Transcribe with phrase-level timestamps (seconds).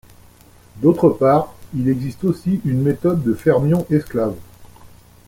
[0.77, 4.33] D'autre part, il existe aussi une méthode de fermions esclaves.